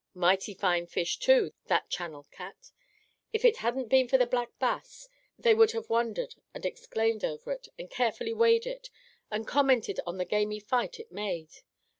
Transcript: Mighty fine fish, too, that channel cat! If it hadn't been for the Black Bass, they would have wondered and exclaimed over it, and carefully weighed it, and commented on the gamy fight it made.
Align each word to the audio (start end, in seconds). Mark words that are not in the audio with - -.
Mighty 0.15 0.55
fine 0.55 0.87
fish, 0.87 1.19
too, 1.19 1.53
that 1.67 1.91
channel 1.91 2.25
cat! 2.31 2.71
If 3.33 3.45
it 3.45 3.57
hadn't 3.57 3.87
been 3.87 4.07
for 4.07 4.17
the 4.17 4.25
Black 4.25 4.49
Bass, 4.57 5.07
they 5.37 5.53
would 5.53 5.73
have 5.73 5.91
wondered 5.91 6.33
and 6.55 6.65
exclaimed 6.65 7.23
over 7.23 7.51
it, 7.51 7.67
and 7.77 7.87
carefully 7.87 8.33
weighed 8.33 8.65
it, 8.65 8.89
and 9.29 9.45
commented 9.47 9.99
on 10.07 10.17
the 10.17 10.25
gamy 10.25 10.59
fight 10.59 10.99
it 10.99 11.11
made. 11.11 11.51